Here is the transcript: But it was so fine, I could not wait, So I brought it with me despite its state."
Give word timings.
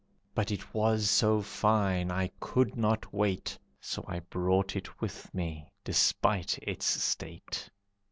But 0.33 0.49
it 0.49 0.73
was 0.73 1.11
so 1.11 1.43
fine, 1.43 2.09
I 2.09 2.31
could 2.39 2.75
not 2.75 3.13
wait, 3.13 3.59
So 3.79 4.03
I 4.07 4.21
brought 4.21 4.75
it 4.75 4.99
with 4.99 5.31
me 5.31 5.69
despite 5.83 6.57
its 6.63 6.85
state." 6.87 7.69